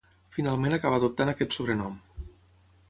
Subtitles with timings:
[0.37, 2.03] Finalment acabà adoptant aquest sobrenom.